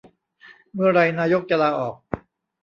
[0.73, 1.95] เมื่อไรนายกจะลาออก